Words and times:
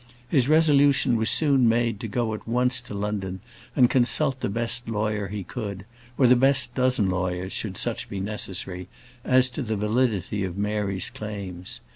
His 0.27 0.47
resolution 0.49 1.15
was 1.15 1.29
soon 1.29 1.69
made 1.69 1.99
to 1.99 2.07
go 2.07 2.33
at 2.33 2.47
once 2.47 2.81
to 2.81 2.95
London 2.95 3.39
and 3.75 3.87
consult 3.87 4.39
the 4.39 4.49
best 4.49 4.89
lawyer 4.89 5.27
he 5.27 5.43
could 5.43 5.81
find 5.85 5.85
or 6.17 6.25
the 6.25 6.35
best 6.35 6.73
dozen 6.73 7.07
lawyers 7.07 7.53
should 7.53 7.77
such 7.77 8.09
be 8.09 8.19
necessary 8.19 8.87
as 9.23 9.47
to 9.51 9.61
the 9.61 9.75
validity 9.77 10.43
of 10.43 10.57
Mary's 10.57 11.11
claims. 11.11 11.81